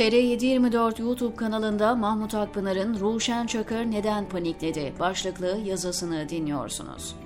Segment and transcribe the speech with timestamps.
[0.00, 7.16] TR724 YouTube kanalında Mahmut Akpınar'ın Ruşen Çakır neden panikledi başlıklı yazısını dinliyorsunuz.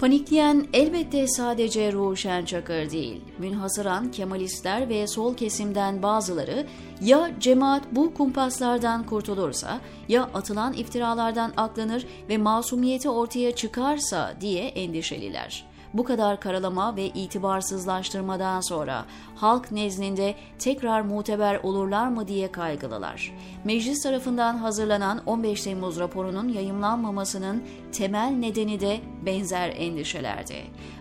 [0.00, 6.66] Panikleyen elbette sadece Ruşen Çakır değil, münhasıran Kemalistler ve sol kesimden bazıları
[7.00, 15.71] ya cemaat bu kumpaslardan kurtulursa ya atılan iftiralardan aklanır ve masumiyeti ortaya çıkarsa diye endişeliler
[15.94, 19.04] bu kadar karalama ve itibarsızlaştırmadan sonra
[19.34, 23.34] halk nezdinde tekrar muteber olurlar mı diye kaygılılar.
[23.64, 30.56] Meclis tarafından hazırlanan 15 Temmuz raporunun yayımlanmamasının temel nedeni de benzer endişelerdi.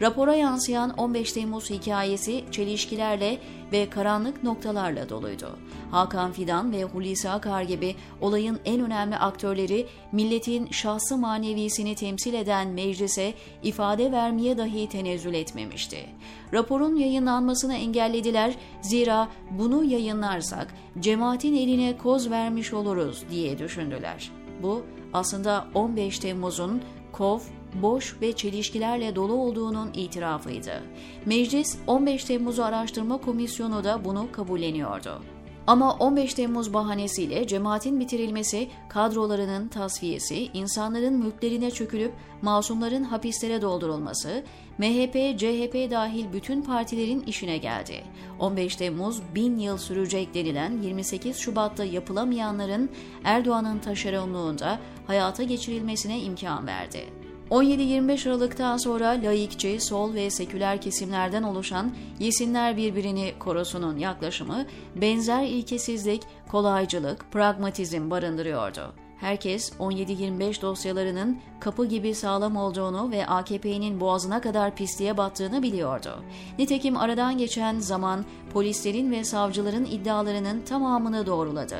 [0.00, 3.38] Rapora yansıyan 15 Temmuz hikayesi çelişkilerle
[3.72, 5.58] ve karanlık noktalarla doluydu.
[5.90, 12.68] Hakan Fidan ve Hulusi Akar gibi olayın en önemli aktörleri milletin şahsı manevisini temsil eden
[12.68, 16.06] meclise ifade vermeye dahi tenezzül etmemişti.
[16.52, 24.30] Raporun yayınlanmasını engellediler zira bunu yayınlarsak cemaatin eline koz vermiş oluruz diye düşündüler.
[24.62, 27.40] Bu aslında 15 Temmuz'un kov,
[27.74, 30.82] boş ve çelişkilerle dolu olduğunun itirafıydı.
[31.26, 35.22] Meclis 15 Temmuz'u araştırma komisyonu da bunu kabulleniyordu.
[35.66, 44.44] Ama 15 Temmuz bahanesiyle cemaatin bitirilmesi, kadrolarının tasfiyesi, insanların mülklerine çökülüp masumların hapislere doldurulması,
[44.78, 48.04] MHP, CHP dahil bütün partilerin işine geldi.
[48.38, 52.90] 15 Temmuz bin yıl sürecek denilen 28 Şubat'ta yapılamayanların
[53.24, 57.25] Erdoğan'ın taşeronluğunda hayata geçirilmesine imkan verdi.
[57.50, 64.66] 17-25 Aralık'tan sonra laikçi, sol ve seküler kesimlerden oluşan yesinler birbirini korosunun yaklaşımı
[64.96, 69.05] benzer ilkesizlik, kolaycılık, pragmatizm barındırıyordu.
[69.16, 76.22] Herkes 17-25 dosyalarının kapı gibi sağlam olduğunu ve AKP'nin boğazına kadar pisliğe battığını biliyordu.
[76.58, 81.76] Nitekim aradan geçen zaman polislerin ve savcıların iddialarının tamamını doğruladı.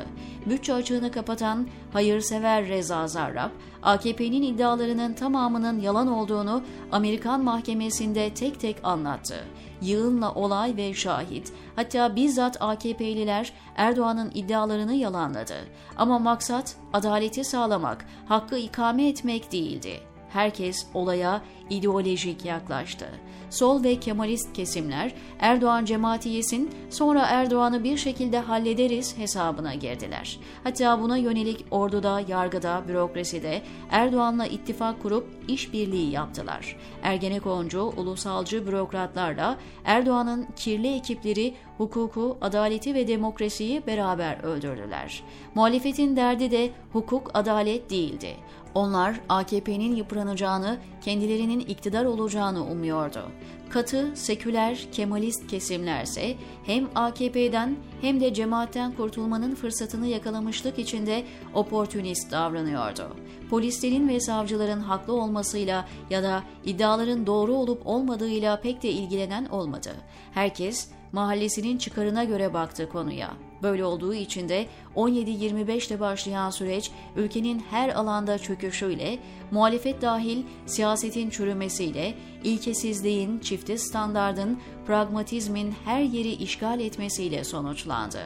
[0.46, 3.50] Bütçe açığını kapatan hayırsever Reza Zarrab,
[3.82, 9.44] AKP'nin iddialarının tamamının yalan olduğunu Amerikan mahkemesinde tek tek anlattı.
[9.86, 15.54] Yığınla olay ve şahit, hatta bizzat AKP'liler Erdoğan'ın iddialarını yalanladı.
[15.96, 20.00] Ama maksat adaleti sağlamak, hakkı ikame etmek değildi.
[20.28, 23.06] Herkes olaya ideolojik yaklaştı.
[23.50, 30.38] Sol ve Kemalist kesimler Erdoğan cemaati yesin sonra Erdoğan'ı bir şekilde hallederiz hesabına girdiler.
[30.64, 36.76] Hatta buna yönelik orduda, yargıda, bürokraside Erdoğan'la ittifak kurup işbirliği yaptılar.
[37.02, 45.22] Ergenekoncu, ulusalcı bürokratlarla Erdoğan'ın kirli ekipleri hukuku, adaleti ve demokrasiyi beraber öldürdüler.
[45.54, 48.36] Muhalefetin derdi de hukuk, adalet değildi.
[48.74, 53.22] Onlar AKP'nin yıpranacağını, kendilerinin iktidar olacağını umuyordu.
[53.68, 56.34] Katı, seküler, kemalist kesimlerse
[56.66, 63.16] hem AKP'den hem de cemaatten kurtulmanın fırsatını yakalamışlık içinde oportunist davranıyordu.
[63.50, 69.90] Polislerin ve savcıların haklı olmasıyla ya da iddiaların doğru olup olmadığıyla pek de ilgilenen olmadı.
[70.32, 73.32] Herkes mahallesinin çıkarına göre baktı konuya.
[73.62, 79.18] Böyle olduğu için de 17-25'te başlayan süreç ülkenin her alanda çöküşüyle,
[79.50, 88.18] muhalefet dahil siyasetin çürümesiyle, ilkesizliğin, çifte standardın, pragmatizmin her yeri işgal etmesiyle sonuçlandı.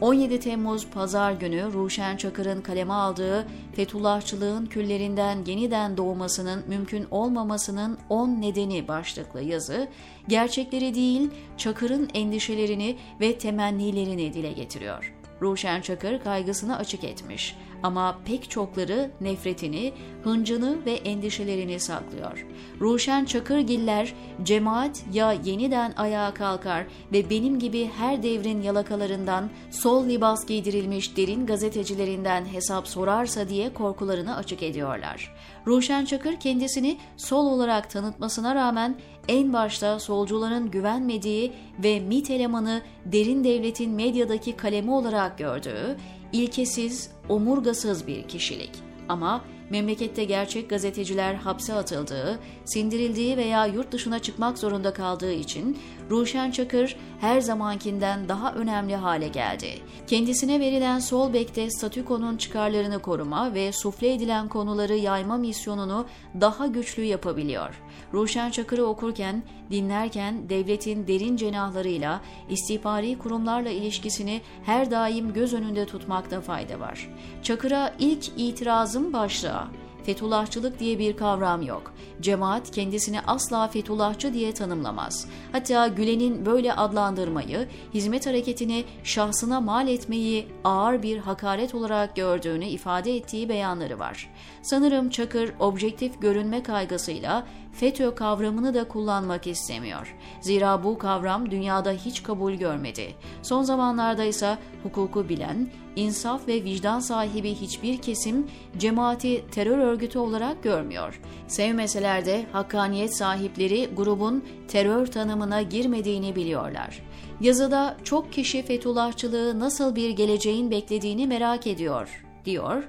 [0.00, 8.28] 17 Temmuz Pazar günü Ruşen Çakır'ın kaleme aldığı Fethullahçılığın küllerinden yeniden doğmasının mümkün olmamasının 10
[8.28, 9.88] nedeni başlıklı yazı,
[10.28, 15.12] gerçekleri değil Çakır'ın endişelerini ve temennilerini dile getiriyor.
[15.42, 19.92] Ruşen Çakır kaygısını açık etmiş ama pek çokları nefretini,
[20.24, 22.46] hıncını ve endişelerini saklıyor.
[22.80, 30.46] Ruşen Çakırgiller cemaat ya yeniden ayağa kalkar ve benim gibi her devrin yalakalarından sol libas
[30.46, 35.34] giydirilmiş derin gazetecilerinden hesap sorarsa diye korkularını açık ediyorlar.
[35.66, 38.96] Ruşen Çakır kendisini sol olarak tanıtmasına rağmen
[39.28, 45.96] en başta solcuların güvenmediği ve MIT elemanı derin devletin medyadaki kalemi olarak gördüğü
[46.32, 48.70] ilkesiz, omurgasız bir kişilik.
[49.08, 55.78] Ama memlekette gerçek gazeteciler hapse atıldığı, sindirildiği veya yurt dışına çıkmak zorunda kaldığı için
[56.10, 59.68] Ruşen Çakır her zamankinden daha önemli hale geldi.
[60.06, 66.06] Kendisine verilen sol bekte statükonun çıkarlarını koruma ve sufle edilen konuları yayma misyonunu
[66.40, 67.82] daha güçlü yapabiliyor.
[68.14, 76.40] Ruşen Çakır'ı okurken, dinlerken devletin derin cenahlarıyla, istihbari kurumlarla ilişkisini her daim göz önünde tutmakta
[76.40, 77.10] fayda var.
[77.42, 79.68] Çakır'a ilk itirazım başlığa
[80.08, 81.92] Fethullahçılık diye bir kavram yok.
[82.20, 85.28] Cemaat kendisini asla Fethullahçı diye tanımlamaz.
[85.52, 93.16] Hatta Gülen'in böyle adlandırmayı, hizmet hareketini şahsına mal etmeyi ağır bir hakaret olarak gördüğünü ifade
[93.16, 94.30] ettiği beyanları var.
[94.62, 97.46] Sanırım Çakır objektif görünme kaygısıyla
[97.78, 100.16] FETÖ kavramını da kullanmak istemiyor.
[100.40, 103.14] Zira bu kavram dünyada hiç kabul görmedi.
[103.42, 108.46] Son zamanlarda ise hukuku bilen, insaf ve vicdan sahibi hiçbir kesim
[108.78, 111.20] cemaati terör örgütü olarak görmüyor.
[111.48, 117.02] Sevmeseler de hakkaniyet sahipleri grubun terör tanımına girmediğini biliyorlar.
[117.40, 122.84] Yazıda çok kişi Fethullahçılığı nasıl bir geleceğin beklediğini merak ediyor, diyor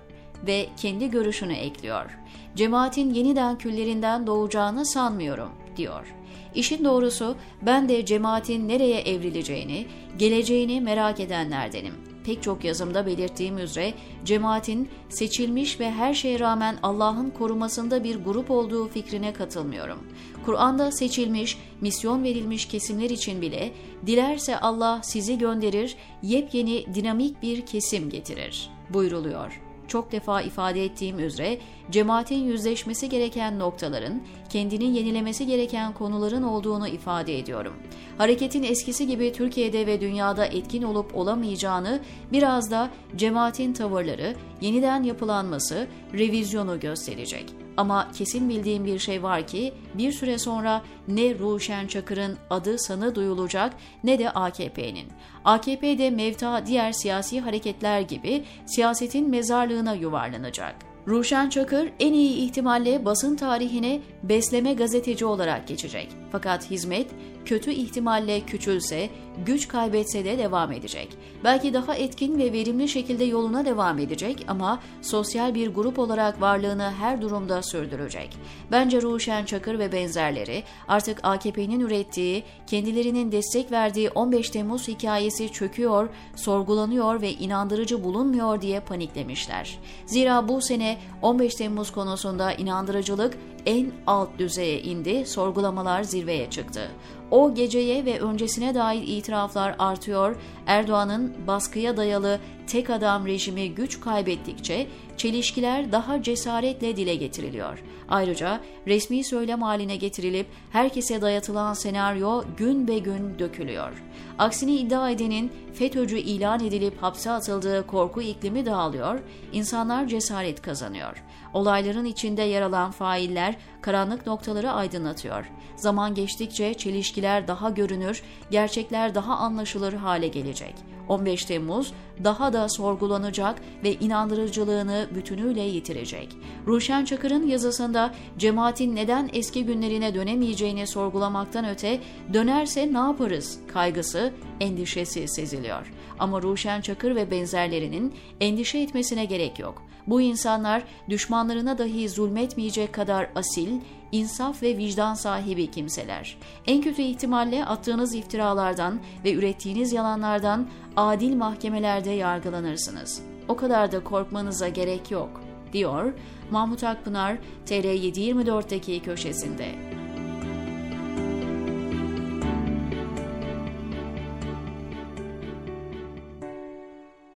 [0.47, 2.19] ve kendi görüşünü ekliyor.
[2.56, 6.15] Cemaatin yeniden küllerinden doğacağını sanmıyorum, diyor.
[6.56, 9.86] İşin doğrusu ben de cemaatin nereye evrileceğini,
[10.18, 11.94] geleceğini merak edenlerdenim.
[12.25, 13.94] Pek çok yazımda belirttiğim üzere
[14.25, 20.07] cemaatin seçilmiş ve her şeye rağmen Allah'ın korumasında bir grup olduğu fikrine katılmıyorum.
[20.45, 23.71] Kur'an'da seçilmiş, misyon verilmiş kesimler için bile
[24.06, 31.57] dilerse Allah sizi gönderir, yepyeni dinamik bir kesim getirir buyruluyor çok defa ifade ettiğim üzere
[31.91, 37.74] cemaatin yüzleşmesi gereken noktaların, kendini yenilemesi gereken konuların olduğunu ifade ediyorum.
[38.18, 42.00] Hareketin eskisi gibi Türkiye'de ve dünyada etkin olup olamayacağını
[42.31, 47.69] biraz da cemaatin tavırları, yeniden yapılanması, revizyonu gösterecek.
[47.80, 53.16] Ama kesin bildiğim bir şey var ki bir süre sonra ne Ruşen Çakır'ın adı sanı
[53.16, 53.74] duyulacak
[54.04, 55.08] ne de AKP'nin.
[55.46, 60.88] AKP de mevta diğer siyasi hareketler gibi siyasetin mezarlığına yuvarlanacak.
[61.09, 66.09] Ruşen Çakır en iyi ihtimalle basın tarihine besleme gazeteci olarak geçecek.
[66.31, 67.07] Fakat hizmet
[67.45, 69.09] kötü ihtimalle küçülse,
[69.45, 71.07] güç kaybetse de devam edecek.
[71.44, 76.91] Belki daha etkin ve verimli şekilde yoluna devam edecek ama sosyal bir grup olarak varlığını
[77.00, 78.38] her durumda sürdürecek.
[78.71, 86.09] Bence Ruşen Çakır ve benzerleri artık AKP'nin ürettiği, kendilerinin destek verdiği 15 Temmuz hikayesi çöküyor,
[86.35, 89.79] sorgulanıyor ve inandırıcı bulunmuyor diye paniklemişler.
[90.06, 96.91] Zira bu sene 15 Temmuz konusunda inandırıcılık en alt düzeye indi, sorgulamalar zirveye çıktı.
[97.31, 100.35] O geceye ve öncesine dair itiraflar artıyor,
[100.67, 107.83] Erdoğan'ın baskıya dayalı tek adam rejimi güç kaybettikçe çelişkiler daha cesaretle dile getiriliyor.
[108.09, 114.03] Ayrıca resmi söylem haline getirilip herkese dayatılan senaryo gün be gün dökülüyor.
[114.38, 119.19] Aksini iddia edenin FETÖ'cü ilan edilip hapse atıldığı korku iklimi dağılıyor,
[119.53, 121.23] insanlar cesaret kazanıyor.
[121.53, 123.49] Olayların içinde yer alan failler
[123.81, 125.46] karanlık noktaları aydınlatıyor.
[125.75, 130.75] Zaman geçtikçe çelişkiler daha görünür, gerçekler daha anlaşılır hale gelecek.
[131.09, 136.29] 15 Temmuz daha da sorgulanacak ve inandırıcılığını bütünüyle yitirecek.
[136.67, 142.00] Ruşen Çakır'ın yazısında cemaatin neden eski günlerine dönemeyeceğini sorgulamaktan öte
[142.33, 145.91] dönerse ne yaparız kaygısı, endişesi seziliyor.
[146.19, 149.83] Ama Ruşen Çakır ve benzerlerinin endişe etmesine gerek yok.
[150.07, 153.69] Bu insanlar düşmanlarına dahi zulmetmeyecek kadar asil,
[154.11, 156.38] insaf ve vicdan sahibi kimseler.
[156.67, 163.21] En kötü ihtimalle attığınız iftiralardan ve ürettiğiniz yalanlardan adil mahkemelerde yargılanırsınız.
[163.47, 165.41] O kadar da korkmanıza gerek yok,
[165.73, 166.13] diyor
[166.51, 169.88] Mahmut Akpınar TR724'deki köşesinde.